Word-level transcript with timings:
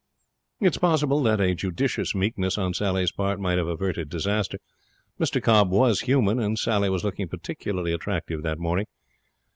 It 0.59 0.73
is 0.73 0.77
possible 0.79 1.21
that 1.21 1.39
a 1.39 1.53
judicious 1.53 2.15
meekness 2.15 2.57
on 2.57 2.73
Sally's 2.73 3.11
part 3.11 3.39
might 3.39 3.59
have 3.59 3.67
averted 3.67 4.09
disaster. 4.09 4.57
Mr 5.19 5.39
Cobb 5.39 5.69
was 5.69 5.99
human, 6.01 6.39
and 6.39 6.57
Sally 6.57 6.89
was 6.89 7.03
looking 7.03 7.27
particularly 7.27 7.93
attractive 7.93 8.41
that 8.41 8.57
morning. 8.57 8.87